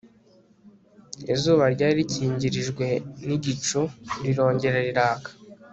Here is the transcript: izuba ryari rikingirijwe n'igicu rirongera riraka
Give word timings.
izuba 1.33 1.63
ryari 1.75 1.93
rikingirijwe 1.99 2.87
n'igicu 3.27 3.81
rirongera 4.23 4.77
riraka 4.87 5.29